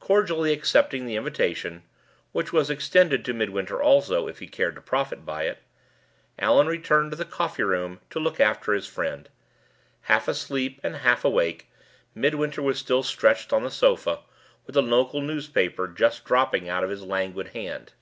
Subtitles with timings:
[0.00, 1.82] Cordially accepting the invitation
[2.32, 5.58] (which was extended to Midwinter also, if he cared to profit by it),
[6.38, 9.28] Allan returned to the coffee room to look after his friend.
[10.04, 11.68] Half asleep and half awake,
[12.14, 14.20] Midwinter was still stretched on the sofa,
[14.64, 17.92] with the local newspaper just dropping out of his languid hand.